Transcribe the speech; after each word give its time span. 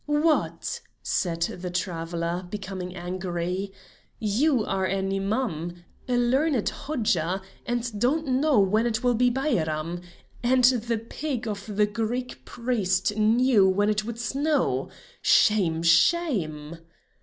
"What!" 0.07 0.81
said 1.03 1.41
the 1.43 1.69
traveller, 1.69 2.47
becoming 2.49 2.95
angry, 2.95 3.71
"you 4.17 4.65
an 4.65 5.13
Imam, 5.13 5.83
a 6.07 6.17
learned 6.17 6.67
Hodja, 6.71 7.43
and 7.67 7.99
don't 7.99 8.25
know 8.25 8.59
when 8.59 8.87
it 8.87 9.03
will 9.03 9.13
be 9.13 9.29
Bairam, 9.29 10.01
and 10.41 10.63
the 10.63 10.97
pig 10.97 11.47
of 11.47 11.75
the 11.75 11.85
Greek 11.85 12.45
priest 12.45 13.15
knew 13.15 13.69
when 13.69 13.91
it 13.91 14.03
would 14.03 14.17
snow? 14.17 14.89
Shame! 15.21 15.83
Shame!" 15.83 16.79